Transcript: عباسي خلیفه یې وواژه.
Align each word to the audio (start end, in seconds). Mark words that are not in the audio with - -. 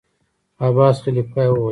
عباسي 0.65 0.99
خلیفه 1.05 1.41
یې 1.45 1.49
وواژه. 1.53 1.69